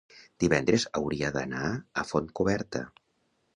[0.43, 2.85] divendres hauria d'anar a Fontcoberta.